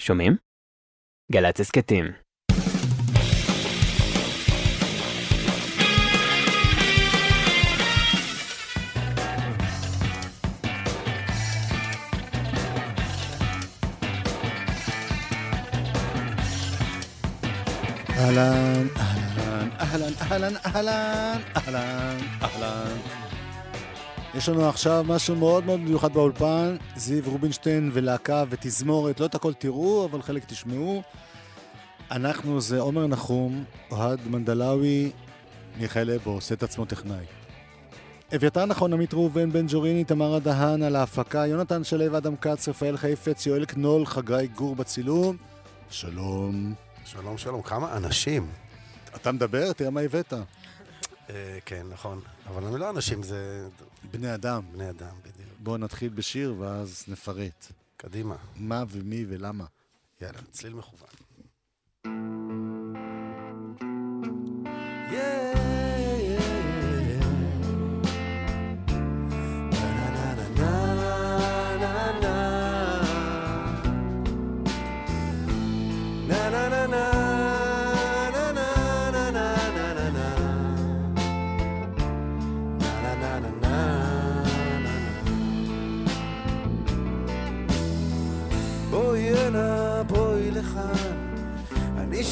שומעים? 0.00 0.36
גל"צ 1.32 1.60
הסכתים. 1.60 2.04
אהלן, 18.10 18.86
אהלן, 18.96 19.68
אהלן, 19.80 20.12
אהלן, 20.20 20.54
אהלן, 20.66 21.40
אהלן, 21.56 22.18
אהלן. 22.42 23.31
יש 24.34 24.48
לנו 24.48 24.68
עכשיו 24.68 25.04
משהו 25.08 25.36
מאוד 25.36 25.66
מאוד 25.66 25.80
מיוחד 25.80 26.12
באולפן, 26.12 26.76
זיו 26.96 27.22
רובינשטיין 27.26 27.90
ולהקה 27.92 28.44
ותזמורת, 28.50 29.20
לא 29.20 29.26
את 29.26 29.34
הכל 29.34 29.54
תראו, 29.54 30.04
אבל 30.10 30.22
חלק 30.22 30.44
תשמעו. 30.44 31.02
אנחנו 32.10 32.60
זה 32.60 32.80
עומר 32.80 33.06
נחום, 33.06 33.64
אוהד 33.90 34.20
מנדלאוי, 34.26 35.10
מיכאל 35.80 36.10
אבו, 36.10 36.30
עושה 36.30 36.54
את 36.54 36.62
עצמו 36.62 36.84
טכנאי. 36.84 37.24
אביתר 38.36 38.66
נכון, 38.66 38.92
עמית 38.92 39.14
ראובן, 39.14 39.52
בן 39.52 39.66
ג'וריני, 39.68 40.04
תמרה 40.04 40.38
דהן 40.38 40.82
על 40.82 40.96
ההפקה, 40.96 41.46
יונתן 41.46 41.84
שלו, 41.84 42.18
אדם 42.18 42.36
כץ, 42.36 42.68
רפאל 42.68 42.96
חיפץ, 42.96 43.46
יואל 43.46 43.64
קנול, 43.64 44.06
חגי 44.06 44.46
גור 44.54 44.76
בצילום. 44.76 45.36
שלום. 45.90 46.74
שלום, 47.04 47.38
שלום. 47.38 47.62
כמה 47.62 47.96
אנשים. 47.96 48.46
אתה 49.16 49.32
מדבר? 49.32 49.72
תראה 49.72 49.90
מה 49.90 50.00
הבאת. 50.00 50.32
אה, 51.30 51.58
כן, 51.64 51.86
נכון. 51.90 52.20
אבל 52.46 52.66
הם 52.66 52.76
לא 52.76 52.90
אנשים, 52.90 53.22
זה 53.22 53.68
בני 54.10 54.34
אדם. 54.34 54.62
בני 54.72 54.90
אדם, 54.90 55.14
בדיוק. 55.20 55.48
בואו 55.58 55.76
נתחיל 55.76 56.08
בשיר 56.08 56.54
ואז 56.58 57.04
נפרט. 57.08 57.72
קדימה. 57.96 58.36
מה 58.56 58.84
ומי 58.90 59.24
ולמה. 59.28 59.64
יאללה, 60.20 60.38
צליל 60.50 60.74
מכוון. 60.74 61.08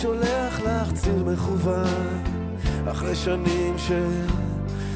שולח 0.03 0.61
לך 0.61 0.93
ציר 0.93 1.25
מכוון, 1.25 2.23
אחרי 2.91 3.15
שנים 3.15 3.79
של 3.79 4.27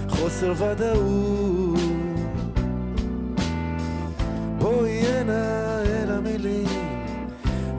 חוסר 0.09 0.53
ודאות. 0.53 1.81
בואי 4.59 4.91
הנה 4.91 5.83
אל 5.83 6.11
המילים, 6.11 7.07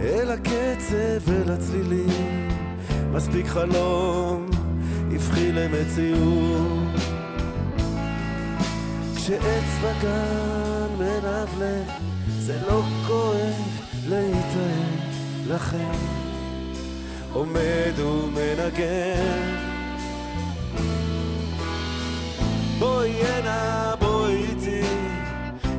אל 0.02 0.32
הקצב, 0.32 1.32
אל 1.32 1.52
הצלילים, 1.52 2.50
מספיק 3.12 3.48
חלום, 3.48 4.50
הפכי 5.16 5.52
למציאות. 5.52 7.02
כשעץ 9.16 9.70
בגן 9.84 10.88
מלבלב, 10.98 11.88
זה 12.40 12.60
לא 12.68 12.82
כואב 13.08 13.64
להתאהב 14.08 15.16
לכם. 15.48 16.35
עומד 17.36 18.00
ומנגן. 18.00 19.56
בואי 22.80 23.12
הנה, 23.12 23.94
בואי 24.00 24.36
איתי, 24.36 24.82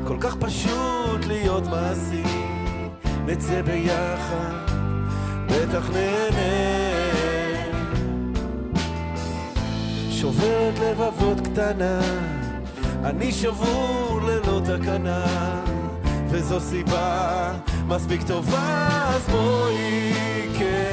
כל 0.06 0.16
כך 0.20 0.36
פשוט 0.36 1.26
להיות 1.26 1.66
מעשי. 1.66 2.22
נצא 3.26 3.62
ביחד, 3.62 4.66
בטח 5.47 5.91
נהנה. 5.91 6.76
שוברת 10.10 10.75
לבבות 10.78 11.41
קטנה, 11.41 12.00
אני 13.04 13.32
שבור 13.32 14.20
ללא 14.22 14.60
תקנה, 14.64 15.25
וזו 16.28 16.60
סיבה 16.60 17.53
מספיק 17.86 18.22
טובה, 18.26 19.09
אז 19.14 19.28
בואי 19.28 20.12
כן, 20.59 20.85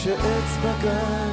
כשעץ 0.00 0.56
בגן 0.64 1.30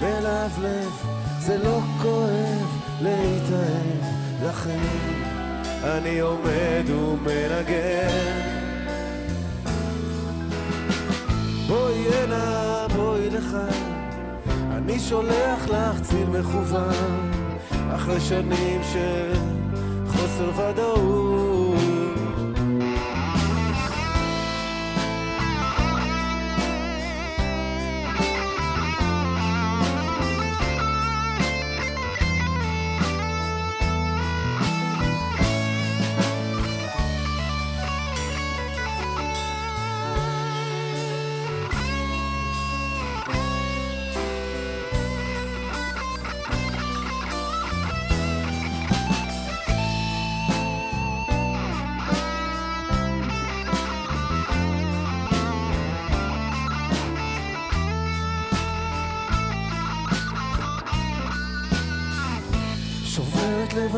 מלבלב 0.00 0.92
זה 1.38 1.58
לא 1.58 1.80
כואב 2.02 2.78
להתאהב 3.00 4.02
לכם 4.42 5.20
אני 5.84 6.20
עומד 6.20 6.90
ומנגן 6.90 8.59
הנה 12.14 12.86
בואי 12.96 13.30
לכאן 13.30 14.00
אני 14.70 14.98
שולח 14.98 15.68
לך 15.68 16.00
ציל 16.02 16.28
מכוון 16.28 17.30
אחרי 17.94 18.20
שנים 18.20 18.80
של 18.92 19.32
חוסר 20.08 20.50
ודאות 20.56 21.99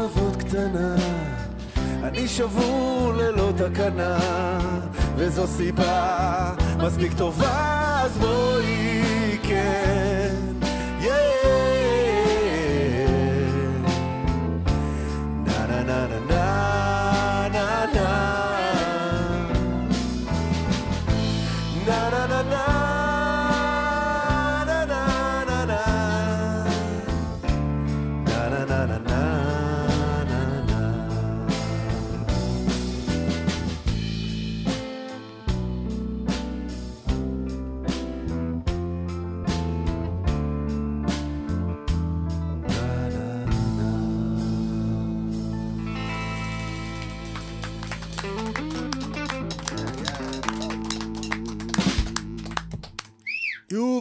לבבות 0.03 0.37
קטנה, 0.37 0.97
אני 2.03 2.29
שבור 2.29 3.13
ללא 3.17 3.53
תקנה, 3.57 4.19
וזו 5.17 5.47
סיבה 5.47 6.55
מספיק 6.79 7.13
טובה, 7.13 8.01
אז 8.05 8.19
בואי 8.19 9.39
כן, 9.43 10.02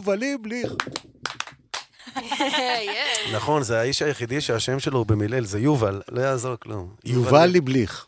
יובלי 0.02 0.36
בליך. 0.36 0.72
יש. 2.16 3.32
נכון, 3.34 3.62
זה 3.62 3.80
האיש 3.80 4.02
היחידי 4.02 4.40
שהשם 4.40 4.80
שלו 4.80 4.98
הוא 4.98 5.06
במילאל, 5.06 5.44
זה 5.44 5.58
יובל, 5.58 6.02
לא 6.08 6.20
יעזור 6.20 6.56
כלום. 6.56 6.94
יובל 7.04 7.46
ליבליך. 7.46 8.06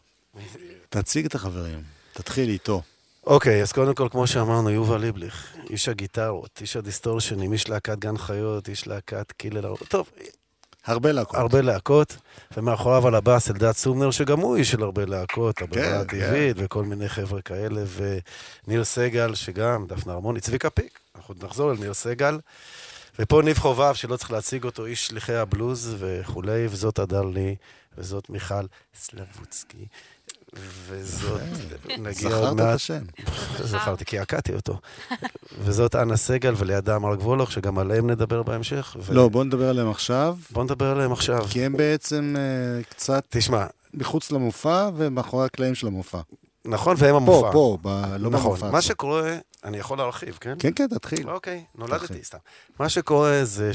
תציג 0.88 1.26
את 1.26 1.34
החברים. 1.34 1.82
תתחיל 2.12 2.48
איתו. 2.48 2.82
אוקיי, 3.26 3.62
אז 3.62 3.72
קודם 3.72 3.94
כל, 3.94 4.08
כמו 4.10 4.26
שאמרנו, 4.26 4.70
יובל 4.70 5.00
ליבליך, 5.00 5.56
איש 5.70 5.88
הגיטרות, 5.88 6.58
איש 6.60 6.76
הדיסטורשנים, 6.76 7.52
איש 7.52 7.68
להקת 7.68 7.98
גן 7.98 8.18
חיות, 8.18 8.68
איש 8.68 8.86
להקת 8.86 9.32
קילר... 9.32 9.74
טוב, 9.88 10.10
הרבה 10.86 11.12
להקות. 11.12 11.34
הרבה 11.36 11.60
להקות, 11.60 12.16
ומאחוריו 12.56 13.06
על 13.08 13.14
הבאס 13.14 13.50
אלדד 13.50 13.72
סומנר, 13.72 14.10
שגם 14.10 14.40
הוא 14.40 14.56
איש 14.56 14.70
של 14.70 14.82
הרבה 14.82 15.04
להקות, 15.04 15.62
הברירה 15.62 16.04
כן. 16.04 16.20
הטבעית 16.20 16.56
וכל 16.60 16.84
מיני 16.84 17.08
חבר'ה 17.08 17.42
כאלה, 17.42 17.82
וניר 18.66 18.84
סגל, 18.84 19.34
שגם, 19.34 19.86
דפנה 19.86 20.12
הרמוני, 20.12 20.40
צביקה 20.40 20.70
פיק, 20.70 21.03
אנחנו 21.16 21.34
נחזור 21.42 21.70
אל 21.70 21.76
ניר 21.76 21.94
סגל. 21.94 22.38
ופה 23.18 23.42
ניב 23.44 23.58
חובב, 23.58 23.94
שלא 23.94 24.16
צריך 24.16 24.30
להציג 24.30 24.64
אותו, 24.64 24.86
איש 24.86 25.06
שליחי 25.06 25.34
הבלוז 25.34 25.96
וכולי, 25.98 26.66
וזאת 26.66 26.98
הדר 26.98 27.22
לי, 27.22 27.56
וזאת 27.98 28.30
מיכל 28.30 28.66
סלבוצקי, 28.94 29.86
וזאת, 30.88 31.40
נגיע 31.98 32.34
עוד 32.36 32.42
זכרת 32.42 32.52
את 32.52 32.56
מעט, 32.56 32.74
השם. 32.74 33.02
זכרתי, 33.72 34.04
כי 34.04 34.18
עקעתי 34.18 34.54
אותו. 34.54 34.80
וזאת 35.58 35.94
אנה 35.94 36.16
סגל, 36.16 36.54
ולידה 36.56 36.98
מרק 36.98 37.20
וולוך, 37.20 37.52
שגם 37.52 37.78
עליהם 37.78 38.10
נדבר 38.10 38.42
בהמשך. 38.42 38.96
ו- 39.00 39.14
לא, 39.14 39.28
בוא 39.28 39.44
נדבר 39.44 39.68
עליהם 39.68 39.90
עכשיו, 39.90 40.36
בוא 40.50 40.64
נדבר 40.64 40.90
עליהם 40.90 41.12
עכשיו. 41.12 41.44
כי 41.50 41.64
הם 41.64 41.76
בעצם 41.76 42.34
אה, 42.38 42.82
קצת 42.82 43.24
תשמע, 43.28 43.66
מחוץ 43.94 44.32
למופע 44.32 44.88
ומאחורי 44.96 45.46
הקלעים 45.46 45.74
של 45.74 45.86
המופע. 45.86 46.20
נכון, 46.66 46.96
והם 46.98 47.10
פה, 47.10 47.16
המופע. 47.16 47.52
פה, 47.52 47.78
ב- 47.82 48.14
לא 48.18 48.30
נכון, 48.30 48.50
במופע. 48.50 48.70
מה. 48.70 48.82
שקורה, 48.82 49.36
אני 49.64 49.78
יכול 49.78 49.98
להרחיב, 49.98 50.38
כן? 50.40 50.54
כן, 50.58 50.70
כן, 50.76 50.86
תתחיל. 50.88 51.30
אוקיי, 51.30 51.64
נולדתי. 51.74 52.24
סתם. 52.24 52.38
מה 52.78 52.88
שקורה 52.88 53.40
זה 53.44 53.70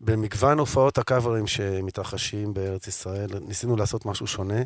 שבמגוון 0.00 0.58
הופעות 0.58 0.98
הקאברים 0.98 1.46
שמתרחשים 1.46 2.54
בארץ 2.54 2.86
ישראל, 2.86 3.28
ניסינו 3.48 3.76
לעשות 3.76 4.06
משהו 4.06 4.26
שונה, 4.26 4.60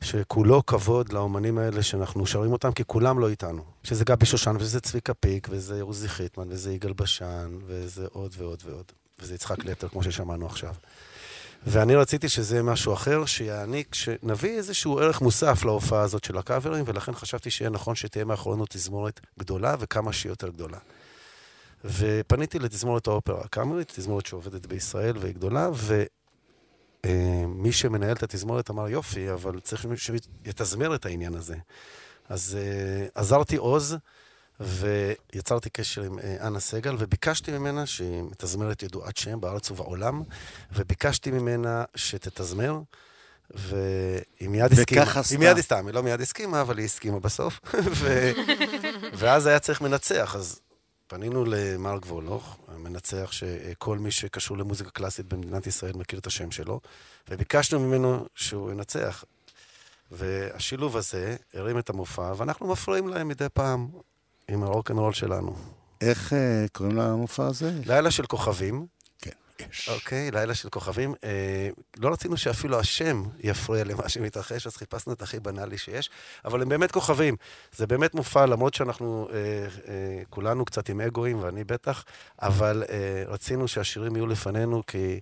שכולו 0.00 0.66
כבוד 0.66 1.12
לאומנים 1.12 1.58
האלה 1.58 1.82
שאנחנו 1.82 2.26
שרים 2.26 2.52
אותם, 2.52 2.72
כי 2.72 2.82
כולם 2.86 3.18
לא 3.18 3.28
איתנו. 3.28 3.62
שזה 3.82 4.04
גבי 4.04 4.26
שושן, 4.26 4.56
וזה 4.60 4.80
צביקה 4.80 5.14
פיק, 5.14 5.48
וזה 5.50 5.82
עוזי 5.82 6.08
חיטמן, 6.08 6.46
וזה 6.50 6.72
יגאל 6.74 6.92
בשן, 6.92 7.58
וזה 7.66 8.06
עוד 8.12 8.34
ועוד 8.38 8.62
ועוד. 8.66 8.92
וזה 9.20 9.34
יצחק 9.34 9.64
לטר, 9.64 9.88
כמו 9.88 10.02
ששמענו 10.02 10.46
עכשיו. 10.46 10.74
ואני 11.66 11.96
רציתי 11.96 12.28
שזה 12.28 12.54
יהיה 12.54 12.62
משהו 12.62 12.92
אחר, 12.92 13.24
שיעניק, 13.24 13.94
שנביא 13.94 14.56
איזשהו 14.56 14.98
ערך 14.98 15.20
מוסף 15.20 15.64
להופעה 15.64 16.02
הזאת 16.02 16.24
של 16.24 16.38
הקאברים, 16.38 16.84
ולכן 16.86 17.12
חשבתי 17.12 17.50
שיהיה 17.50 17.70
נכון 17.70 17.94
שתהיה 17.94 18.24
מאחורינו 18.24 18.64
תזמורת 18.68 19.20
גדולה 19.38 19.76
וכמה 19.78 20.12
שהיא 20.12 20.30
יותר 20.30 20.48
גדולה. 20.48 20.78
ופניתי 21.84 22.58
לתזמורת 22.58 23.06
האופרה 23.06 23.40
הקאמרית, 23.44 23.92
תזמורת 23.96 24.26
שעובדת 24.26 24.66
בישראל 24.66 25.18
והיא 25.18 25.34
גדולה, 25.34 25.70
ומי 27.04 27.72
שמנהל 27.72 28.12
את 28.16 28.22
התזמורת 28.22 28.70
אמר, 28.70 28.88
יופי, 28.88 29.32
אבל 29.32 29.60
צריך 29.60 29.82
שמישהו 29.82 30.14
יתזמר 30.44 30.94
את 30.94 31.06
העניין 31.06 31.34
הזה. 31.34 31.56
אז 32.28 32.56
uh, 32.58 33.10
עזרתי 33.14 33.56
עוז, 33.56 33.96
ויצרתי 34.60 35.70
קשר 35.70 36.02
עם 36.02 36.18
uh, 36.18 36.22
אנה 36.46 36.60
סגל, 36.60 36.96
וביקשתי 36.98 37.58
ממנה, 37.58 37.86
שהיא 37.86 38.22
מתזמרת 38.22 38.82
ידועת 38.82 39.16
שם 39.16 39.40
בארץ 39.40 39.70
ובעולם, 39.70 40.22
וביקשתי 40.72 41.30
ממנה 41.30 41.84
שתתזמר, 41.94 42.80
והיא 43.50 44.48
מיד 44.48 44.72
הסכימה. 44.72 45.02
וככה 45.02 45.20
עשתה. 45.20 45.34
היא 45.34 45.38
מיד 45.38 45.58
הסכימה, 45.58 45.80
היא 45.88 45.94
לא 45.94 46.02
מיד 46.02 46.20
הסכימה, 46.20 46.60
אבל 46.60 46.78
היא 46.78 46.84
הסכימה 46.84 47.20
בסוף. 47.20 47.60
ו... 47.98 48.32
ואז 49.12 49.46
היה 49.46 49.58
צריך 49.58 49.80
מנצח, 49.80 50.36
אז 50.36 50.60
פנינו 51.06 51.44
למרק 51.44 52.06
וולוך, 52.06 52.58
המנצח 52.68 53.32
שכל 53.32 53.98
מי 53.98 54.10
שקשור 54.10 54.58
למוזיקה 54.58 54.90
קלאסית 54.90 55.26
במדינת 55.26 55.66
ישראל 55.66 55.92
מכיר 55.92 56.18
את 56.18 56.26
השם 56.26 56.50
שלו, 56.50 56.80
וביקשנו 57.28 57.80
ממנו 57.80 58.26
שהוא 58.34 58.70
ינצח. 58.70 59.24
והשילוב 60.10 60.96
הזה 60.96 61.36
הרים 61.54 61.78
את 61.78 61.90
המופע, 61.90 62.32
ואנחנו 62.36 62.68
מפריעים 62.68 63.08
להם 63.08 63.28
מדי 63.28 63.46
פעם 63.52 63.88
עם 64.48 64.62
הרוקנרול 64.62 65.12
שלנו. 65.12 65.56
איך 66.00 66.32
אה, 66.32 66.66
קוראים 66.72 66.96
למופע 66.96 67.46
הזה? 67.46 67.72
לילה 67.86 68.10
של 68.10 68.26
כוכבים, 68.26 68.86
כן, 69.22 69.30
יש. 69.70 69.88
אוקיי, 69.88 70.30
לילה 70.30 70.54
של 70.54 70.68
כוכבים. 70.68 71.14
אה, 71.24 71.68
לא 71.96 72.12
רצינו 72.12 72.36
שאפילו 72.36 72.78
השם 72.78 73.22
יפריע 73.38 73.84
למה 73.84 74.08
שמתרחש, 74.08 74.66
אז 74.66 74.76
חיפשנו 74.76 75.12
את 75.12 75.22
הכי 75.22 75.40
בנאלי 75.40 75.78
שיש, 75.78 76.10
אבל 76.44 76.62
הם 76.62 76.68
באמת 76.68 76.92
כוכבים. 76.92 77.36
זה 77.76 77.86
באמת 77.86 78.14
מופע, 78.14 78.46
למרות 78.46 78.74
שאנחנו 78.74 79.28
אה, 79.32 79.36
אה, 79.88 80.22
כולנו 80.30 80.64
קצת 80.64 80.88
עם 80.88 81.00
אגואים, 81.00 81.42
ואני 81.42 81.64
בטח, 81.64 82.04
אבל 82.42 82.84
אה, 82.90 83.22
רצינו 83.26 83.68
שהשירים 83.68 84.16
יהיו 84.16 84.26
לפנינו, 84.26 84.82
כי 84.86 85.20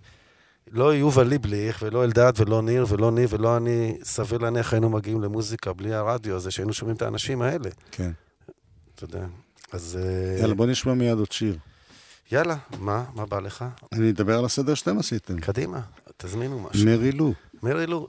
לא 0.70 0.94
יובל 0.94 1.26
ליבליך, 1.26 1.78
ולא 1.82 2.04
אלדד, 2.04 2.32
ולא 2.36 2.62
ניר, 2.62 2.86
ולא 2.88 3.10
ניב, 3.10 3.32
ולא 3.32 3.56
אני, 3.56 3.98
סביר 4.02 4.38
להניח 4.38 4.72
היינו 4.72 4.90
מגיעים 4.90 5.22
למוזיקה 5.22 5.72
בלי 5.72 5.94
הרדיו 5.94 6.36
הזה, 6.36 6.50
שהיינו 6.50 6.72
שומעים 6.72 6.96
את 6.96 7.02
האנשים 7.02 7.42
האלה. 7.42 7.70
כן. 7.90 8.10
אתה 8.96 9.04
יודע. 9.04 9.26
אז 9.72 9.98
אה, 10.02 10.38
יאללה, 10.40 10.54
בוא 10.54 10.66
נשמע 10.66 10.94
מיד 10.94 11.18
עוד 11.18 11.32
שיר. 11.32 11.58
יאללה, 12.32 12.56
מה? 12.78 13.04
מה 13.14 13.26
בא 13.26 13.40
לך? 13.40 13.64
אני 13.92 14.10
אדבר 14.10 14.38
על 14.38 14.44
הסדר 14.44 14.74
שאתם 14.74 14.98
עשיתם. 14.98 15.40
קדימה, 15.40 15.80
תזמינו 16.16 16.60
משהו. 16.60 16.84
מרי 16.86 17.12
לו. 17.12 17.32
מרי 17.62 17.86
לו. 17.86 18.08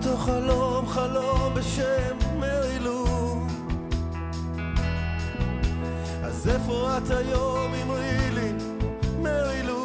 אותו 0.00 0.16
חלום, 0.16 0.88
חלום 0.88 1.54
בשם 1.54 2.16
מרי 2.38 2.78
לו. 2.78 3.04
אז 6.22 6.48
איפה 6.48 6.98
את 6.98 7.10
היום, 7.10 7.74
אמרי 7.74 8.30
לי, 8.30 8.52
מרי 9.22 9.62
לו? 9.62 9.84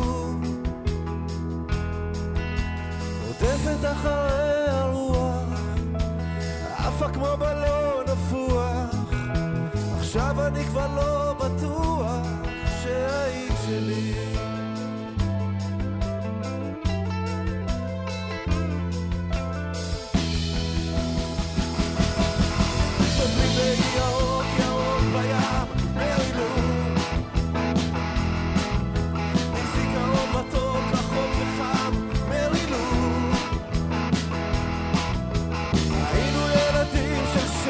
רודפת 3.28 3.92
אחרי 3.92 4.66
הרוח, 4.68 5.60
עפה 6.78 7.10
כמו 7.10 7.38
בלון 7.40 8.06
נפוח. 8.14 8.96
עכשיו 9.98 10.48
אני 10.48 10.66
כבר 10.66 10.88
לא 10.96 11.34
בטוח 11.34 12.28
שהיית 12.84 13.54
שלי. 13.66 14.35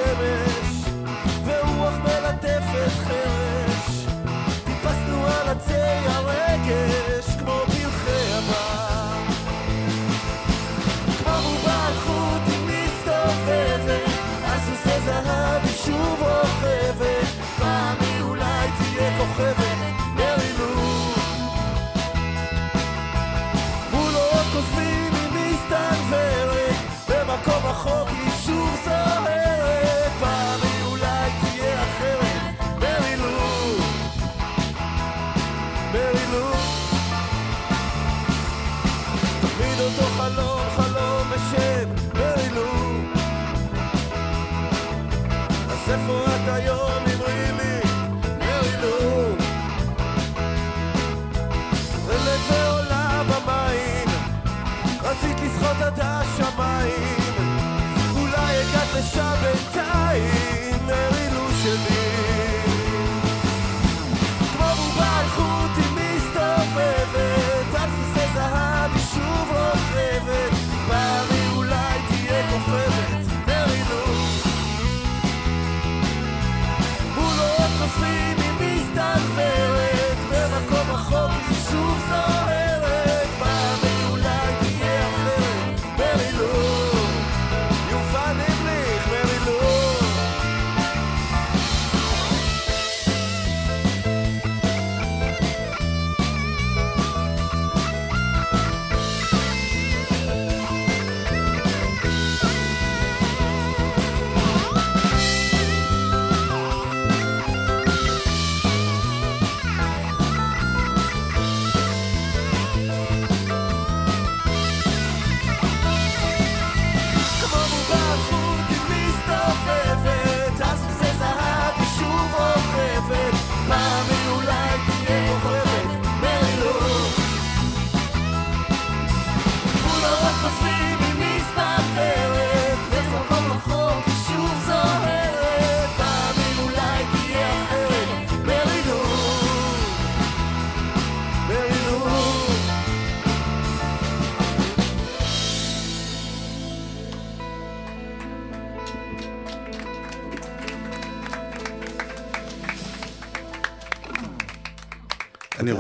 של 0.06 0.55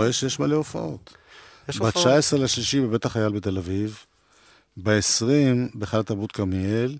רואה 0.05 0.13
שיש 0.13 0.39
מלא 0.39 0.55
הופעות. 0.55 1.17
יש 1.69 1.77
הופעות. 1.77 2.05
ב-19 2.07 2.37
לשלישי 2.37 2.81
בבית 2.81 3.05
החייל 3.05 3.29
בתל 3.29 3.57
אביב, 3.57 4.05
ב-20 4.77 5.25
בהיכל 5.73 5.99
התרבות 5.99 6.31
כרמיאל, 6.31 6.97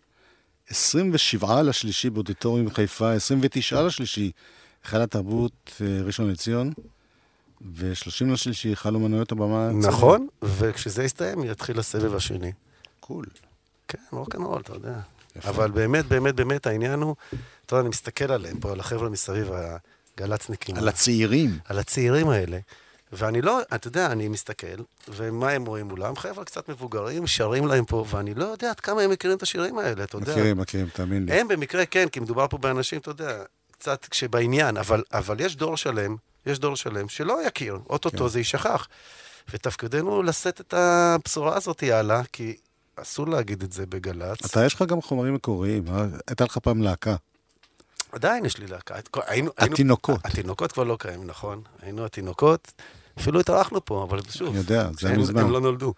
27 0.70 1.62
לשלישי 1.62 2.10
באודיטוריום 2.10 2.70
חיפה, 2.70 3.12
29 3.14 3.82
לשלישי 3.82 4.32
היכל 4.84 5.02
התרבות 5.02 5.72
אה, 5.82 6.02
ראשון 6.04 6.30
לציון, 6.32 6.74
ו-30 7.62 8.26
לשלישי 8.26 8.68
היכל 8.68 8.96
אומנויות 8.96 9.32
הבמה. 9.32 9.70
נכון, 9.72 10.28
וכשזה 10.44 11.04
יסתיים 11.04 11.44
יתחיל 11.44 11.80
הסבב 11.80 12.16
השני. 12.16 12.52
קול. 13.00 13.26
כן, 13.88 13.98
רוקנרול, 14.12 14.62
אתה 14.62 14.74
יודע. 14.74 15.00
יפה. 15.36 15.50
אבל 15.50 15.72
באמת, 15.72 16.06
באמת, 16.06 16.36
באמת, 16.36 16.68
העניין 16.68 17.02
הוא, 17.02 17.16
אתה 17.66 17.74
יודע, 17.74 17.82
אני 17.82 17.90
מסתכל 17.90 18.32
עליהם 18.32 18.60
פה, 18.60 18.72
על 18.72 18.80
החבר'ה 18.80 19.10
מסביב, 19.10 19.52
הגל"צניקים. 19.52 20.76
על 20.76 20.88
הצעירים. 20.88 21.60
על 21.66 21.80
הצעירים 21.80 22.30
האלה. 22.30 22.60
ואני 23.12 23.42
לא, 23.42 23.60
אתה 23.76 23.88
יודע, 23.88 24.12
אני 24.12 24.28
מסתכל, 24.28 24.84
ומה 25.08 25.50
הם 25.50 25.66
רואים 25.66 25.88
מולם? 25.88 26.16
חבר'ה 26.16 26.46
קצת 26.46 26.70
מבוגרים, 26.70 27.28
שרים 27.28 27.68
להם 27.68 27.86
פה, 27.86 28.06
ואני 28.10 28.34
לא 28.34 28.46
יודע 28.46 28.70
עד 28.70 28.80
כמה 28.80 29.02
הם 29.02 29.10
מכירים 29.10 29.38
את 29.38 29.44
השירים 29.44 29.78
האלה, 29.78 30.04
אתה 30.04 30.18
יודע. 30.18 30.32
מכירים, 30.32 30.58
מכירים, 30.58 30.88
תאמין 30.94 31.26
לי. 31.26 31.34
הם 31.34 31.48
במקרה 31.48 31.86
כן, 31.86 32.10
כי 32.10 32.20
מדובר 32.20 32.48
פה 32.48 32.58
באנשים, 32.58 33.00
אתה 33.00 33.10
יודע, 33.10 33.44
קצת 33.72 34.06
כשבעניין, 34.06 34.78
אבל, 34.78 35.04
אבל 35.14 35.40
יש 35.40 35.56
דור 35.56 35.78
שלם, 35.78 36.16
יש 36.46 36.60
דור 36.60 36.76
שלם 36.76 37.10
שלא 37.10 37.48
יכיר, 37.48 37.80
אוטוטו 37.90 38.18
כן. 38.18 38.28
זה 38.28 38.40
יישכח. 38.40 38.88
ותפקידנו 39.54 40.24
לשאת 40.24 40.62
את 40.62 40.74
הבשורה 40.74 41.58
הזאת 41.58 41.84
הלאה, 41.84 42.22
כי 42.34 42.56
אסור 42.96 43.28
להגיד 43.28 43.64
את 43.64 43.72
זה 43.72 43.86
בגל"צ. 43.86 44.46
אתה, 44.46 44.66
יש 44.66 44.74
לך 44.74 44.82
גם 44.82 45.02
חומרים 45.02 45.34
מקוריים. 45.34 45.84
אה? 45.88 46.06
הייתה 46.28 46.44
לך 46.44 46.58
פעם 46.58 46.82
להקה. 46.82 47.16
עדיין 48.16 48.46
יש 48.46 48.58
לי 48.58 48.68
להקה. 48.68 49.00
את 49.00 49.08
כל- 49.08 49.20
היינו, 49.28 49.52
היינו, 49.58 49.74
התינוקות. 49.74 50.20
התינוקות 50.24 50.72
כבר 50.72 50.84
לא 50.84 50.98
קיימים, 51.00 51.28
נכון? 51.28 51.62
היינו 51.82 52.06
התינוקות, 52.06 52.72
אפילו 53.20 53.40
התארחנו 53.40 53.86
פה, 53.86 54.06
אבל 54.10 54.20
שוב, 54.30 54.48
אני 54.50 54.58
יודע, 54.58 54.90
זה 55.00 55.08
היה 55.08 55.18
מזמן. 55.18 55.42
הם 55.42 55.52
לא 55.52 55.62
נולדו. 55.62 55.94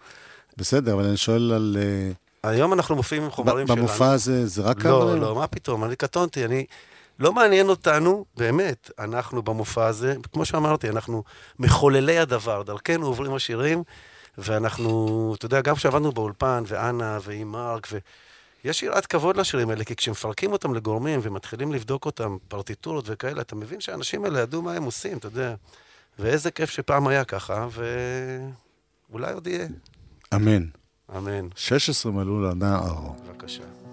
בסדר, 0.56 0.94
אבל 0.94 1.04
אני 1.04 1.16
שואל 1.16 1.52
על... 1.52 1.76
אה, 2.44 2.50
היום 2.50 2.72
אנחנו 2.72 2.96
מופיעים 2.96 3.24
עם 3.24 3.30
חומרים 3.30 3.66
שלנו. 3.66 3.78
במופע 3.78 4.10
הזה, 4.12 4.46
זה 4.46 4.62
רק 4.62 4.76
לא, 4.76 4.82
קאברים? 4.82 5.22
לא, 5.22 5.34
מה 5.34 5.46
פתאום, 5.46 5.84
אני 5.84 5.96
קטונתי, 5.96 6.44
אני... 6.44 6.64
לא 7.18 7.32
מעניין 7.32 7.68
אותנו, 7.68 8.24
באמת, 8.36 8.90
אנחנו 8.98 9.42
במופע 9.42 9.86
הזה, 9.86 10.14
כמו 10.32 10.44
שאמרתי, 10.44 10.88
אנחנו 10.88 11.22
מחוללי 11.58 12.18
הדבר, 12.18 12.62
דרכנו 12.62 13.06
עוברים 13.06 13.34
השירים, 13.34 13.82
ואנחנו, 14.38 15.34
אתה 15.38 15.46
יודע, 15.46 15.60
גם 15.60 15.74
כשעבדנו 15.74 16.12
באולפן, 16.12 16.62
ואנה, 16.66 17.18
ועם 17.22 17.52
מרק, 17.52 17.88
ו... 17.92 17.98
יש 18.64 18.82
יראת 18.82 19.06
כבוד 19.06 19.36
לשירים 19.36 19.70
האלה, 19.70 19.84
כי 19.84 19.96
כשמפרקים 19.96 20.52
אותם 20.52 20.74
לגורמים 20.74 21.20
ומתחילים 21.22 21.72
לבדוק 21.72 22.06
אותם, 22.06 22.36
פרטיטורות 22.48 23.04
וכאלה, 23.08 23.40
אתה 23.40 23.56
מבין 23.56 23.80
שהאנשים 23.80 24.24
האלה 24.24 24.40
ידעו 24.40 24.62
מה 24.62 24.72
הם 24.72 24.82
עושים, 24.82 25.18
אתה 25.18 25.26
יודע. 25.26 25.54
ואיזה 26.18 26.50
כיף 26.50 26.70
שפעם 26.70 27.08
היה 27.08 27.24
ככה, 27.24 27.68
ואולי 29.10 29.32
עוד 29.32 29.46
יהיה. 29.46 29.68
אמן. 30.34 30.64
אמן. 31.16 31.48
16 31.56 32.12
מלאו 32.12 32.40
לנער. 32.40 32.96
בבקשה. 33.26 33.87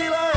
Brasileiro. 0.00 0.29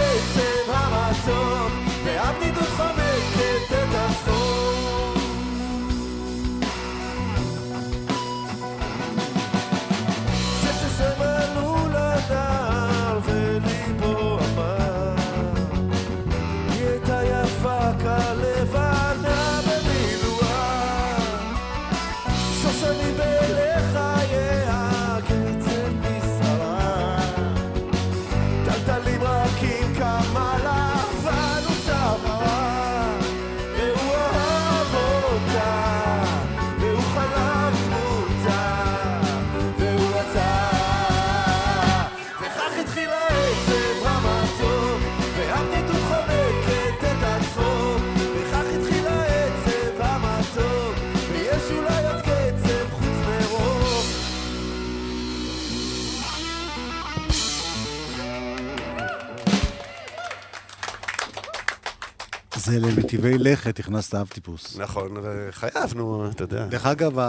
למטיבי 62.82 63.38
לכת 63.38 63.80
הכנסת 63.80 64.16
אב 64.16 64.28
טיפוס. 64.28 64.78
נכון, 64.78 65.18
וחייבנו, 65.24 66.30
אתה 66.32 66.44
יודע. 66.44 66.66
דרך 66.68 66.86
אגב, 66.86 67.20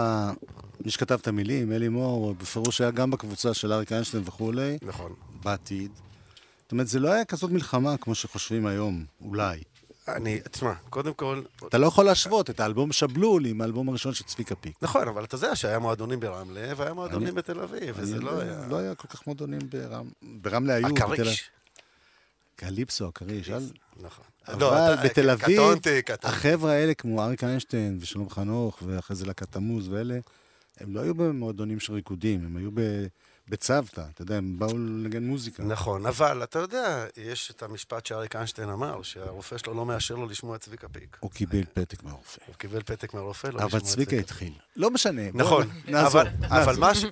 מי 0.85 0.91
שכתב 0.91 1.17
את 1.21 1.27
המילים, 1.27 1.71
אלי 1.71 1.89
מור, 1.89 2.33
בפירוש 2.33 2.81
היה 2.81 2.91
גם 2.91 3.11
בקבוצה 3.11 3.53
של 3.53 3.73
אריק 3.73 3.91
איינשטיין 3.91 4.23
וכולי, 4.25 4.77
נכון. 4.81 5.13
בעתיד. 5.43 5.91
זאת 6.63 6.71
אומרת, 6.71 6.87
זה 6.87 6.99
לא 6.99 7.11
היה 7.11 7.25
כזאת 7.25 7.51
מלחמה 7.51 7.97
כמו 7.97 8.15
שחושבים 8.15 8.65
היום, 8.65 9.05
אולי. 9.21 9.63
אני, 10.07 10.39
תשמע, 10.51 10.73
קודם 10.89 11.13
כל, 11.13 11.41
אתה 11.67 11.77
לא 11.77 11.87
יכול 11.87 12.05
להשוות 12.05 12.49
את 12.49 12.59
האלבום 12.59 12.91
שבלול 12.91 13.45
עם 13.45 13.61
האלבום 13.61 13.89
הראשון 13.89 14.13
של 14.13 14.23
צביקה 14.23 14.55
פיק. 14.55 14.75
נכון, 14.81 15.07
אבל 15.07 15.23
אתה 15.23 15.35
יודע 15.35 15.55
שהיה 15.55 15.79
מועדונים 15.79 16.19
ברמלה 16.19 16.73
והיה 16.77 16.93
מועדונים 16.93 17.27
אני- 17.27 17.35
בתל 17.35 17.59
אביב, 17.59 17.95
וזה 17.99 18.19
לא 18.19 18.31
יודע, 18.31 18.43
היה... 18.43 18.67
לא 18.67 18.77
היה 18.77 18.95
כל 18.95 19.07
כך 19.07 19.27
מועדונים 19.27 19.59
ברמ... 19.69 20.09
ברמלה 20.21 20.73
היו. 20.73 20.87
הכריש. 20.87 21.49
קליפסו, 22.55 23.07
הכריש. 23.07 23.49
נכון. 24.01 24.25
אבל 24.47 24.59
לא, 24.59 24.95
בתל 25.03 25.29
אביב. 25.29 25.61
החבר'ה 26.23 26.71
האלה, 26.71 26.93
כמו 26.93 27.23
אריק 27.23 27.43
איינשטיין 27.43 27.97
ושלום 28.01 28.29
חנוך, 28.29 28.83
ואחרי 28.85 29.15
זה 29.15 29.25
להקת 29.25 29.51
תמוז 29.51 29.87
ואלה, 29.87 30.19
הם 30.79 30.95
לא 30.95 31.01
היו 31.01 31.15
במועדונים 31.15 31.79
של 31.79 31.93
ריקודים, 31.93 32.45
הם 32.45 32.57
היו 32.57 32.69
בצוותא, 33.47 34.03
אתה 34.13 34.21
יודע, 34.21 34.35
הם 34.35 34.59
באו 34.59 34.77
לנגן 34.77 35.23
מוזיקה. 35.23 35.63
נכון, 35.63 36.05
אבל 36.05 36.43
אתה 36.43 36.59
יודע, 36.59 37.05
יש 37.17 37.51
את 37.51 37.63
המשפט 37.63 38.05
שאריק 38.05 38.35
איינשטיין 38.35 38.69
אמר, 38.69 39.01
שהרופא 39.01 39.57
שלו 39.57 39.73
לא 39.73 39.85
מאשר 39.85 40.15
לו 40.15 40.25
לשמוע 40.25 40.55
את 40.55 40.61
צביקה 40.61 40.87
פיק. 40.89 41.17
הוא 41.19 41.31
קיבל 41.31 41.63
פתק 41.73 42.03
מהרופא. 42.03 42.41
הוא 42.45 42.55
קיבל 42.55 42.83
פתק 42.83 43.13
מהרופא, 43.13 43.47
לא 43.47 43.53
לשמוע 43.53 43.65
אבל 43.69 43.79
את 43.79 43.83
צביקה 43.83 44.15
התחיל. 44.15 44.53
לא 44.75 44.91
משנה. 44.91 45.21
נכון, 45.33 45.69
אבל, 45.93 46.27
אבל. 46.43 46.79
מה 46.79 46.95
ש... 46.95 47.05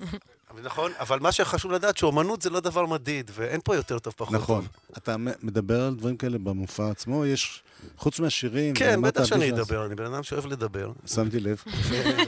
נכון, 0.62 0.92
אבל 1.00 1.18
מה 1.20 1.32
שחשוב 1.32 1.72
לדעת, 1.72 1.96
שאומנות 1.96 2.42
זה 2.42 2.50
לא 2.50 2.60
דבר 2.60 2.86
מדיד, 2.86 3.30
ואין 3.34 3.60
פה 3.64 3.76
יותר 3.76 3.98
טוב, 3.98 4.14
פחות 4.16 4.34
נכון. 4.34 4.60
טוב. 4.60 4.68
אתה 4.98 5.16
מ- 5.16 5.28
מדבר 5.42 5.80
על 5.82 5.94
דברים 5.94 6.16
כאלה 6.16 6.38
במופע 6.38 6.90
עצמו, 6.90 7.26
יש, 7.26 7.62
חוץ 7.98 8.20
מהשירים... 8.20 8.74
כן, 8.74 9.02
בטח 9.02 9.24
שאני. 9.24 9.50
אדבר, 9.50 9.86
אני 9.86 9.94
בן 9.94 10.04
אדם 10.04 10.22
שאוהב 10.22 10.46
לדבר. 10.46 10.90
שמתי 11.06 11.40
לב. 11.40 11.62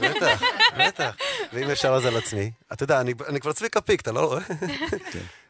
בטח, 0.01 0.41
בטח. 0.79 1.15
ואם 1.53 1.69
אפשר 1.69 1.89
אז 1.93 2.05
על 2.05 2.17
עצמי. 2.17 2.51
אתה 2.73 2.83
יודע, 2.83 3.01
אני, 3.01 3.13
אני 3.27 3.39
כבר 3.39 3.53
צביקה 3.53 3.81
פיק, 3.81 4.01
אתה 4.01 4.11
לא 4.11 4.25
רואה? 4.25 4.41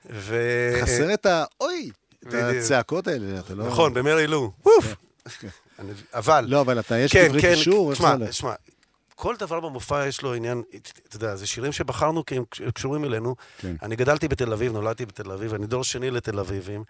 ו... 0.10 0.36
חסר 0.82 1.14
את 1.14 1.26
ה... 1.26 1.44
אוי! 1.62 1.90
את. 2.28 2.34
הצעקות 2.34 3.08
האלה, 3.08 3.40
אתה 3.40 3.56
לא... 3.56 3.68
נכון, 3.68 3.94
במרי 3.94 4.28
לו. 4.28 4.52
ווף! 4.66 4.96
אני- 5.80 5.92
אבל... 6.14 6.46
לא, 6.48 6.62
אבל 6.62 6.80
אתה, 6.80 6.98
יש 6.98 7.12
כן, 7.14 7.28
דברי 7.28 7.42
כן, 7.42 7.54
קישור, 7.56 7.92
איך 7.92 8.00
זה 8.00 8.04
תשמע, 8.06 8.14
הולך? 8.16 8.30
תשמע, 8.30 8.54
כל 9.20 9.36
דבר 9.40 9.60
במופע 9.60 10.08
יש 10.08 10.22
לו 10.22 10.34
עניין, 10.34 10.64
אתה 11.08 11.16
יודע, 11.16 11.36
זה 11.36 11.48
שירים 11.48 11.72
שבחרנו 11.72 12.26
כי 12.26 12.36
הם 12.36 12.44
קשורים 12.74 13.06
אלינו. 13.06 13.36
כן. 13.58 13.76
אני 13.82 13.96
גדלתי 13.96 14.28
בתל 14.28 14.54
אביב, 14.54 14.72
נולדתי 14.72 15.06
בתל 15.06 15.32
אביב, 15.32 15.54
אני 15.54 15.68
דור 15.68 15.84
שני 15.84 16.12
לתל 16.12 16.40
אביבים. 16.40 16.84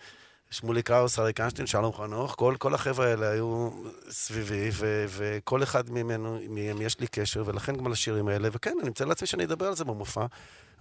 שמולי 0.51 0.83
קראוס, 0.83 1.19
אריק 1.19 1.39
איינשטיין, 1.39 1.67
שלום 1.67 1.93
חנוך, 1.93 2.35
כל, 2.37 2.55
כל 2.59 2.73
החבר'ה 2.73 3.07
האלה 3.07 3.29
היו 3.29 3.69
סביבי, 4.09 4.69
ו, 4.73 5.05
וכל 5.09 5.63
אחד 5.63 5.89
ממנו, 5.89 6.39
מהם 6.49 6.81
יש 6.81 6.99
לי 6.99 7.07
קשר, 7.07 7.43
ולכן 7.45 7.75
גם 7.75 7.91
לשירים 7.91 8.27
האלה, 8.27 8.49
וכן, 8.51 8.73
אני 8.81 8.89
מצא 8.89 9.05
לעצמי 9.05 9.27
שאני 9.27 9.43
אדבר 9.43 9.65
על 9.65 9.75
זה 9.75 9.85
במופע. 9.85 10.25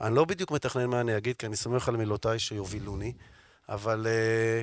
אני 0.00 0.14
לא 0.14 0.24
בדיוק 0.24 0.50
מתכנן 0.50 0.86
מה 0.86 1.00
אני 1.00 1.16
אגיד, 1.16 1.36
כי 1.36 1.46
אני 1.46 1.56
סומך 1.56 1.88
על 1.88 1.96
מילותיי 1.96 2.38
שיובילוני, 2.38 3.12
אבל 3.68 4.06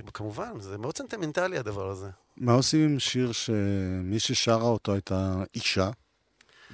uh, 0.07 0.11
כמובן, 0.11 0.59
זה 0.59 0.77
מאוד 0.77 0.97
סנטימנטלי 0.97 1.57
הדבר 1.57 1.89
הזה. 1.89 2.09
מה 2.37 2.53
עושים 2.53 2.89
עם 2.89 2.99
שיר 2.99 3.31
שמי 3.31 4.19
ששרה 4.19 4.63
אותו 4.63 4.93
הייתה 4.93 5.43
אישה, 5.55 5.89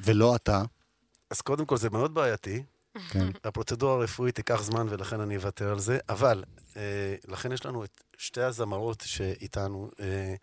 ולא 0.03 0.35
אתה? 0.35 0.63
אז 1.29 1.41
קודם 1.41 1.65
כל 1.65 1.77
זה 1.77 1.89
מאוד 1.89 2.13
בעייתי, 2.13 2.63
כן. 3.09 3.27
הפרוצדורה 3.43 3.93
הרפואית 3.93 4.35
תיקח 4.35 4.61
זמן 4.63 4.87
ולכן 4.89 5.19
אני 5.19 5.35
אוותר 5.35 5.71
על 5.71 5.79
זה, 5.79 5.97
אבל 6.09 6.43
אה, 6.77 7.15
לכן 7.27 7.51
יש 7.51 7.65
לנו 7.65 7.83
את 7.83 8.03
שתי 8.17 8.41
הזמרות 8.41 9.03
שאיתנו, 9.05 9.89
אה, 9.99 10.35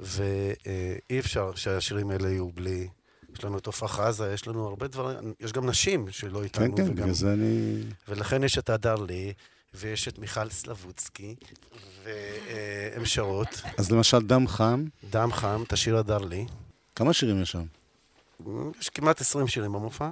ואי 0.00 1.18
אפשר 1.18 1.54
שהשירים 1.54 2.10
האלה 2.10 2.28
יהיו 2.28 2.48
בלי... 2.52 2.88
יש 3.36 3.44
לנו 3.44 3.58
את 3.58 3.66
עפרה 3.66 3.88
חזה, 3.88 4.32
יש 4.32 4.46
לנו 4.46 4.66
הרבה 4.66 4.88
דברים, 4.88 5.34
יש 5.40 5.52
גם 5.52 5.68
נשים 5.68 6.10
שלא 6.10 6.38
כן, 6.38 6.44
איתנו, 6.44 6.76
כן, 6.76 6.82
וגם, 6.82 6.94
בגלל 6.94 7.12
זה 7.12 7.32
אני... 7.32 7.82
ולכן 8.08 8.44
יש 8.44 8.58
את 8.58 8.70
הדר 8.70 8.94
לי, 8.94 9.32
ויש 9.74 10.08
את 10.08 10.18
מיכל 10.18 10.50
סלבוצקי, 10.50 11.34
והן 12.04 13.04
שרות, 13.04 13.48
אז 13.78 13.90
למשל, 13.90 14.18
דם 14.18 14.48
חם, 14.48 14.84
דם 15.10 15.32
חם, 15.32 15.62
את 15.66 15.72
השיר 15.72 15.96
הדר 15.96 16.18
לי. 16.18 16.46
כמה 16.96 17.12
שירים 17.12 17.42
יש 17.42 17.50
שם? 17.50 17.64
יש 18.80 18.88
כמעט 18.88 19.20
20 19.20 19.48
שירים 19.48 19.72
במופע. 19.72 20.10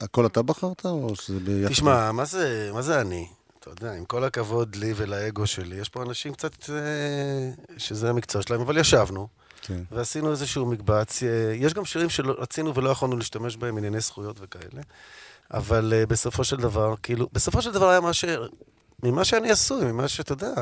הכל 0.00 0.26
אתה 0.26 0.42
בחרת, 0.42 0.86
או 0.86 1.16
שזה 1.16 1.40
ביחד? 1.40 1.72
תשמע, 1.72 2.12
מה 2.12 2.24
זה, 2.24 2.70
מה 2.74 2.82
זה 2.82 3.00
אני? 3.00 3.28
אתה 3.60 3.70
יודע, 3.70 3.92
עם 3.92 4.04
כל 4.04 4.24
הכבוד 4.24 4.76
לי 4.76 4.92
ולאגו 4.96 5.46
שלי, 5.46 5.76
יש 5.76 5.88
פה 5.88 6.02
אנשים 6.02 6.32
קצת 6.32 6.70
אה, 6.70 7.50
שזה 7.78 8.10
המקצוע 8.10 8.42
שלהם, 8.42 8.60
אבל 8.60 8.78
ישבנו 8.78 9.28
כן. 9.62 9.82
ועשינו 9.92 10.30
איזשהו 10.30 10.66
מקבץ. 10.66 11.22
אה, 11.22 11.54
יש 11.54 11.74
גם 11.74 11.84
שירים 11.84 12.10
שרצינו 12.10 12.74
ולא 12.74 12.90
יכולנו 12.90 13.16
להשתמש 13.16 13.56
בהם, 13.56 13.76
ענייני 13.76 14.00
זכויות 14.00 14.36
וכאלה, 14.40 14.82
אבל 15.52 15.92
אה, 15.96 16.06
בסופו 16.06 16.44
של 16.44 16.56
דבר, 16.56 16.94
כאילו, 17.02 17.28
בסופו 17.32 17.62
של 17.62 17.72
דבר 17.72 17.88
היה 17.88 18.00
מה 18.00 18.12
ש... 18.12 18.24
ממה 19.02 19.24
שאני 19.24 19.50
עשוי, 19.50 19.84
ממה 19.92 20.08
שאתה 20.08 20.32
יודע. 20.32 20.54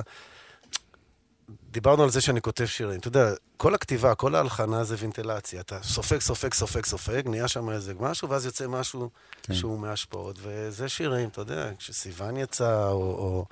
דיברנו 1.70 2.02
על 2.02 2.10
זה 2.10 2.20
שאני 2.20 2.40
כותב 2.40 2.66
שירים. 2.66 3.00
אתה 3.00 3.08
יודע, 3.08 3.30
כל 3.56 3.74
הכתיבה, 3.74 4.14
כל 4.14 4.34
ההלחנה 4.34 4.84
זה 4.84 4.96
וינטלציה. 4.98 5.60
אתה 5.60 5.82
סופג, 5.82 6.20
סופג, 6.20 6.54
סופג, 6.54 6.84
סופג, 6.84 7.22
נהיה 7.28 7.48
שם 7.48 7.70
איזה 7.70 7.94
משהו, 8.00 8.28
ואז 8.28 8.46
יוצא 8.46 8.66
משהו 8.66 9.10
כן. 9.42 9.54
שהוא 9.54 9.78
מהשפעות. 9.78 10.38
וזה 10.42 10.88
שירים, 10.88 11.28
אתה 11.28 11.40
יודע, 11.40 11.70
כשסיוון 11.78 12.36
יצא, 12.36 12.88
או, 12.88 13.00
או 13.00 13.44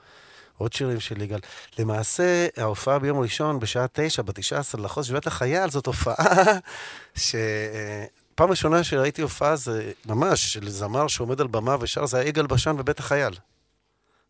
עוד 0.58 0.72
שירים 0.72 1.00
של 1.00 1.22
יגאל. 1.22 1.40
למעשה, 1.78 2.46
ההופעה 2.56 2.98
ביום 2.98 3.18
ראשון, 3.18 3.60
בשעה 3.60 3.86
תשע, 3.92 4.22
בתשעה 4.22 4.58
עשר 4.58 4.78
לחודש, 4.78 5.10
בבית 5.10 5.26
החייל, 5.26 5.70
זאת 5.70 5.86
הופעה 5.86 6.44
ש... 7.14 7.34
אה, 7.34 8.04
פעם 8.34 8.50
ראשונה 8.50 8.84
שראיתי 8.84 9.22
הופעה 9.22 9.56
זה 9.56 9.92
ממש 10.06 10.52
של 10.52 10.68
זמר 10.70 11.08
שעומד 11.08 11.40
על 11.40 11.46
במה 11.46 11.76
ושר, 11.80 12.06
זה 12.06 12.18
היה 12.18 12.28
יגאל 12.28 12.46
בשן 12.46 12.76
בבית 12.76 12.98
החייל. 12.98 13.34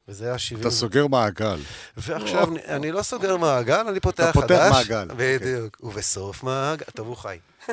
וזה 0.08 0.24
היה 0.26 0.38
70. 0.38 0.60
אתה 0.60 0.70
סוגר 0.70 1.06
מעגל. 1.06 1.60
ועכשיו, 1.96 2.48
אני- 2.48 2.64
אני 2.64 2.92
לא 2.92 3.02
סוגר 3.02 3.36
מעגל, 3.36 3.86
אני 3.88 4.00
פותח 4.00 4.30
אתה 4.30 4.40
חדש. 4.40 4.50
פותח 4.50 4.70
מעגל, 4.72 5.10
אוקיי. 5.10 5.38
בדיוק. 5.38 5.80
ובסוף 5.82 6.42
מעגל, 6.42 6.84
טוב, 6.94 7.06
הוא 7.08 7.16
חי. 7.16 7.38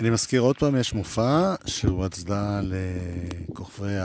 אני 0.00 0.10
מזכיר 0.10 0.40
עוד 0.40 0.56
פעם, 0.58 0.76
יש 0.76 0.92
מופע 0.94 1.54
שהוא 1.66 2.04
הצדעה 2.04 2.60
לכוכבי 2.62 3.96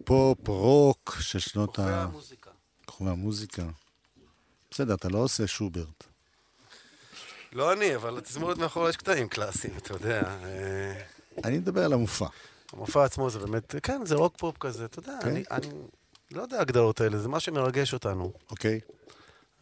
הפופ, 0.00 0.48
רוק 0.48 1.16
של 1.20 1.38
שנות 1.38 1.78
ה... 1.78 2.02
המוזיקה. 2.02 2.50
כוכבי 2.86 3.10
המוזיקה. 3.10 3.62
בסדר, 4.70 4.94
אתה 4.94 5.08
לא 5.08 5.18
עושה 5.18 5.46
שוברט. 5.46 6.04
לא 7.52 7.72
אני, 7.72 7.96
אבל 7.96 8.18
התזמורת 8.18 8.58
מאחורי 8.58 8.90
יש 8.90 8.96
קטעים 8.96 9.28
קלאסיים, 9.28 9.74
אתה 9.76 9.92
יודע. 9.94 10.22
אה, 10.44 11.02
אני 11.44 11.58
מדבר 11.58 11.84
על 11.84 11.92
המופע. 11.92 12.26
המופע 12.76 13.04
עצמו 13.04 13.30
זה 13.30 13.38
באמת, 13.38 13.74
כן, 13.82 14.00
זה 14.04 14.14
רוק 14.14 14.34
פופ 14.38 14.58
כזה, 14.58 14.84
אתה 14.84 14.98
יודע, 14.98 15.12
כן. 15.22 15.28
אני 15.28 15.42
אני 15.50 15.66
לא 16.32 16.42
יודע 16.42 16.58
ההגדרות 16.58 17.00
האלה, 17.00 17.18
זה 17.18 17.28
מה 17.28 17.40
שמרגש 17.40 17.92
אותנו. 17.94 18.32
אוקיי? 18.50 18.80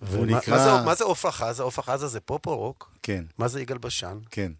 והוא 0.02 0.26
נקרא- 0.26 0.50
מה 0.56 0.64
זה- 0.64 0.84
מה 0.86 0.94
זה 0.94 1.04
עופרה 1.04 1.32
חזה? 1.32 1.62
עופרה 1.62 1.84
חזה 1.94 2.06
זה 2.06 2.20
פופ 2.20 2.46
או 2.46 2.56
רוק? 2.58 2.90
כן, 3.02 3.24
מה 3.38 3.48
זה 3.48 3.60
יגאל 3.60 3.78
בשן? 3.78 4.18
כן. 4.30 4.52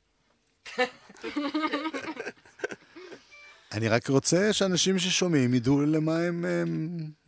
אני 3.73 3.89
רק 3.89 4.09
רוצה 4.09 4.53
שאנשים 4.53 4.99
ששומעים 4.99 5.55
ידעו 5.55 5.81
למה 5.81 6.17
הם... 6.19 6.45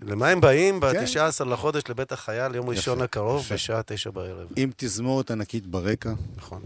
למה 0.03 0.29
הם 0.29 0.41
באים 0.41 0.81
כן. 0.81 1.05
ב-19 1.05 1.45
לחודש 1.45 1.83
לבית 1.89 2.13
החייל, 2.13 2.55
יום 2.55 2.69
ראשון 2.69 2.95
יפה, 2.97 3.05
הקרוב, 3.05 3.41
יפה. 3.45 3.55
בשעה 3.55 3.83
תשע 3.87 4.11
בערב. 4.11 4.49
עם 4.57 4.71
תזמורת 4.77 5.31
ענקית 5.31 5.67
ברקע, 5.67 6.13
נכון. 6.37 6.63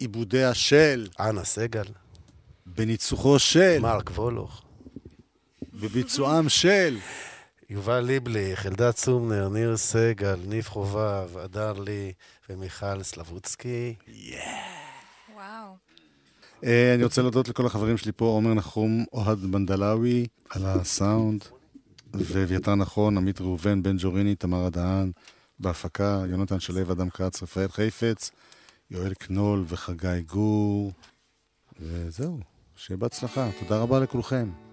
בעיבודיה 0.00 0.54
של, 0.54 1.08
אנה 1.20 1.44
סגל, 1.44 1.84
בניצוחו 2.76 3.38
של, 3.38 3.78
מרק 3.80 4.10
וולוך, 4.10 4.62
בביצועם 5.74 6.48
של, 6.48 6.98
יובל 7.70 8.00
ליבליך, 8.00 8.66
אלדד 8.66 8.90
צומנר, 8.90 9.48
ניר 9.48 9.76
סגל, 9.76 10.36
ניב 10.46 10.64
חובב, 10.64 11.38
הדר 11.38 11.72
לי 11.72 12.12
ומיכל 12.50 13.02
סלבוצקי. 13.02 13.94
וואו. 15.34 15.76
אה, 16.64 16.94
אני 16.94 17.04
רוצה 17.04 17.22
להודות 17.22 17.48
לכל 17.48 17.66
החברים 17.66 17.96
שלי 17.96 18.12
פה, 18.12 18.24
עומר 18.24 18.54
נחום, 18.54 19.04
אוהד 19.12 19.38
בנדלאווי, 19.38 20.26
על 20.50 20.66
הסאונד, 20.66 21.44
ואביתר 22.14 22.74
נכון, 22.74 23.16
עמית 23.16 23.40
ראובן, 23.40 23.82
בן 23.82 23.96
ג'וריני, 23.98 24.34
תמר 24.34 24.64
הדהן, 24.64 25.12
בהפקה, 25.58 26.22
יונתן 26.30 26.60
שלו, 26.60 26.92
אדם 26.92 27.10
כץ, 27.10 27.42
רפאל 27.42 27.68
חיפץ, 27.68 28.30
יואל 28.90 29.14
קנול 29.14 29.64
וחגי 29.68 30.22
גור, 30.26 30.92
וזהו, 31.80 32.53
שיהיה 32.86 32.98
בהצלחה. 32.98 33.48
תודה 33.60 33.80
רבה 33.82 34.00
לכולכם. 34.00 34.63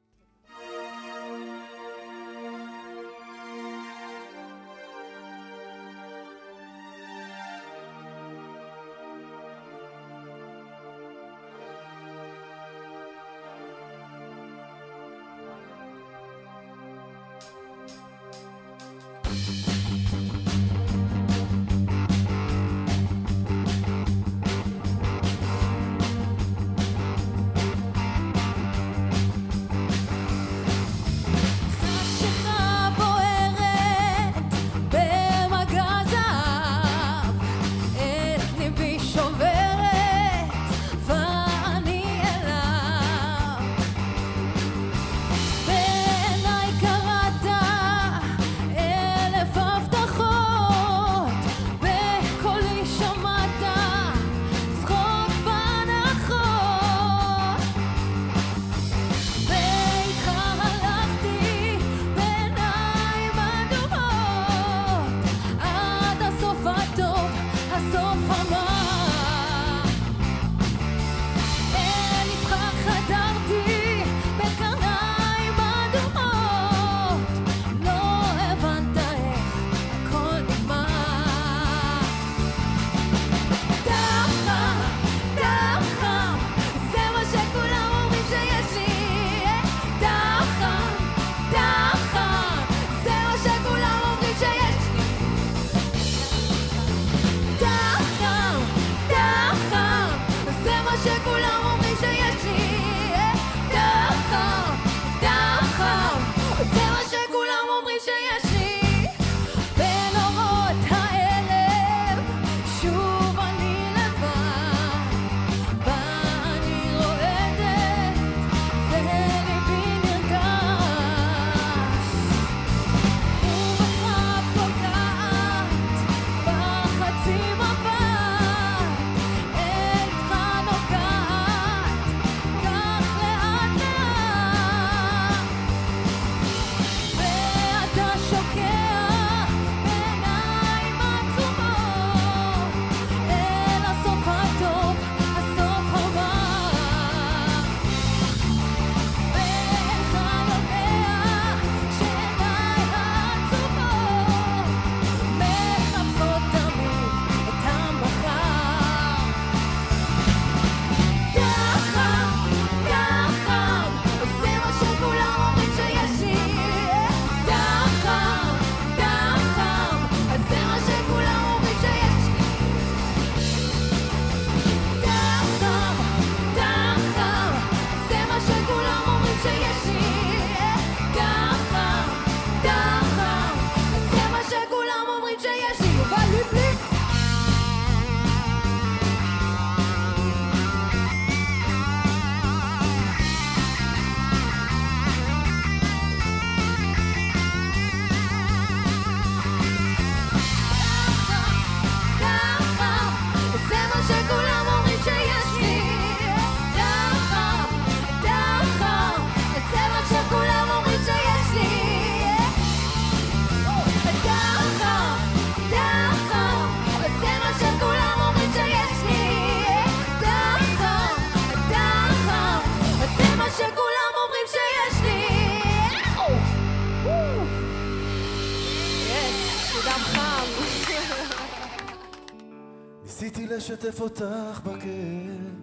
לשתף 233.83 234.01
אותך 234.01 234.61
בכאב, 234.63 235.55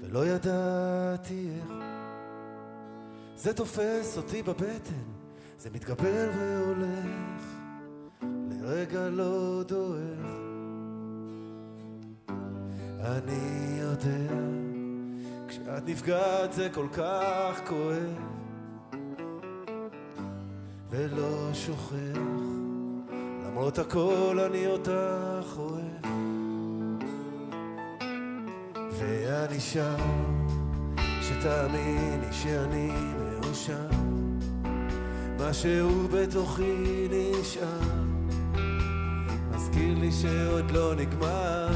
ולא 0.00 0.26
ידעתי 0.26 1.48
איך. 1.56 1.72
זה 3.36 3.52
תופס 3.52 4.16
אותי 4.16 4.42
בבטן, 4.42 5.04
זה 5.58 5.70
מתגבר 5.70 6.30
והולך, 6.36 7.42
לרגע 8.22 9.08
לא 9.08 9.62
דועך. 9.68 10.26
אני 13.00 13.78
יודע, 13.80 14.34
כשאת 15.48 15.86
נפגעת 15.86 16.52
זה 16.52 16.68
כל 16.74 16.86
כך 16.92 17.60
כואב, 17.66 18.16
ולא 20.90 21.54
שוכח, 21.54 22.18
למרות 23.46 23.78
הכל 23.78 24.40
אני 24.50 24.66
אותך 24.66 25.56
אוהב. 25.58 25.85
ואני 29.48 29.60
שם, 29.60 29.96
שתאמיני 31.22 32.32
שאני 32.32 32.90
מאושר, 33.18 33.88
משהו 35.38 36.08
בתוכי 36.12 37.08
נשאר, 37.10 37.80
מזכיר 39.50 39.98
לי 39.98 40.12
שעוד 40.12 40.70
לא 40.70 40.94
נגמר. 40.94 41.68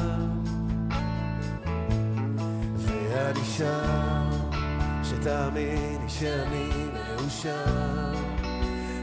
ואני 2.75 3.45
שם, 3.57 4.29
שתאמיני 5.03 6.09
שאני 6.09 6.69
מאושר, 6.93 8.13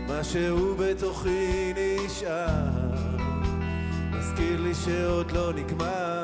משהו 0.08 0.74
בתוכי 0.78 1.72
נשאר, 1.76 2.68
מזכיר 4.12 4.60
לי 4.60 4.74
שעוד 4.74 5.32
לא 5.32 5.52
נגמר. 5.52 6.17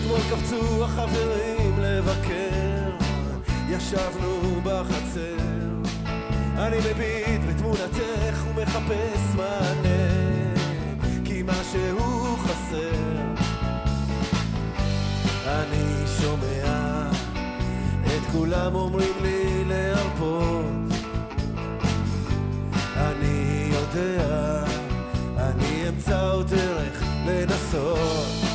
אתמול 0.00 0.20
קפצו 0.30 0.84
החברים 0.84 1.78
לבקר, 1.78 2.90
ישבנו 3.68 4.60
בחצר. 4.64 5.36
אני 6.58 6.78
מביט 6.78 7.40
בתמונתך 7.48 8.44
ומחפש 8.48 9.34
מענה, 9.36 10.54
כי 11.24 11.42
משהו 11.46 12.36
חסר. 12.36 13.40
אני 15.46 16.06
שומע 16.20 17.06
את 18.06 18.22
כולם 18.32 18.74
אומרים 18.74 19.14
לי 19.22 19.64
להרפות. 19.64 20.98
אני 22.96 23.70
יודע, 23.72 24.64
אני 25.36 25.88
אמצא 25.88 26.30
עוד 26.32 26.50
דרך 26.50 27.02
לנסות. 27.26 28.49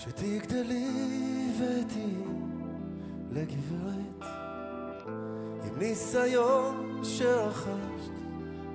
כשתגדלי 0.00 1.52
ותהיי 1.56 2.24
לגברת 3.30 4.24
עם 5.64 5.78
ניסיון 5.78 7.00
שרכשת 7.04 8.12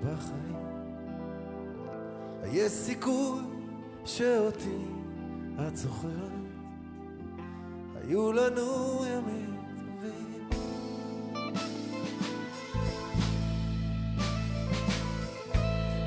בחיים. 0.02 0.56
יש 2.52 2.72
סיכוי 2.72 3.42
שאותי 4.06 4.86
את 5.68 5.78
זוכרת. 5.78 6.12
היו 7.96 8.32
לנו 8.32 9.06
ימים 9.06 9.56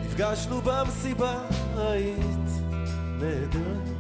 נפגשנו 0.05 0.61
במסיבה, 0.61 1.49
היית 1.77 2.49
נהדרת 3.21 3.98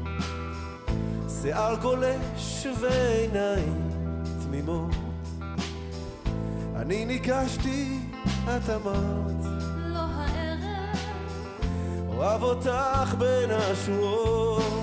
שיער 1.42 1.74
גולש 1.74 2.66
ועיניים 2.80 3.90
תמימות. 4.42 4.94
אני 6.76 7.04
ניגשתי, 7.04 7.98
את 8.44 8.70
אמרת, 8.70 9.44
לא 9.76 9.98
הערב, 9.98 10.98
אוהב 12.08 12.42
אותך 12.42 13.14
בין 13.18 13.50
השורות. 13.50 14.77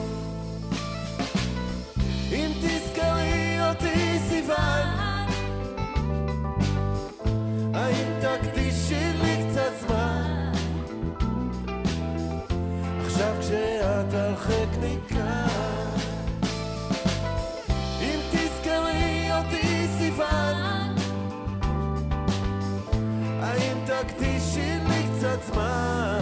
עצמה. 25.49 26.19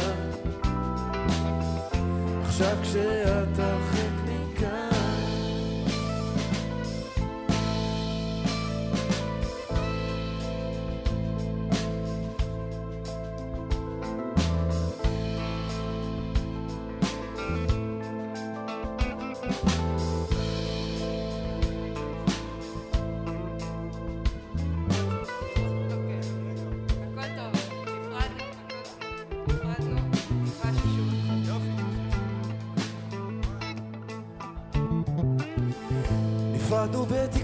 עכשיו 2.41 2.77
כשאתה 2.81 3.72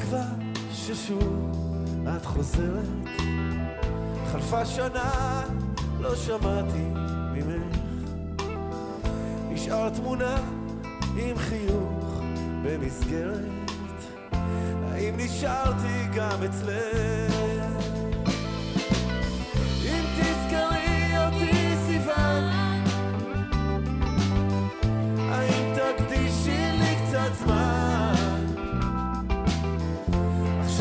בתקווה 0.09 0.25
ששוב 0.73 1.51
את 2.15 2.25
חוזרת. 2.25 2.85
חלפה 4.31 4.65
שנה, 4.65 5.41
לא 5.99 6.15
שמעתי 6.15 6.83
ממך. 7.33 7.77
נשאר 9.49 9.89
תמונה 9.89 10.35
עם 11.17 11.37
חיוך 11.37 12.21
במסגרת. 12.63 13.71
האם 14.91 15.13
נשארתי 15.17 16.07
גם 16.15 16.43
אצלך? 16.43 17.38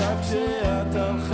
רק 0.09 0.21
כשאת 0.23 0.95
הלכה 0.97 1.28